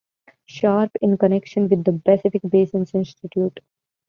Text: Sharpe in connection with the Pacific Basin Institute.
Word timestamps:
Sharpe 0.47 0.95
in 0.99 1.15
connection 1.19 1.69
with 1.69 1.83
the 1.83 1.93
Pacific 1.93 2.41
Basin 2.49 2.87
Institute. 2.91 3.59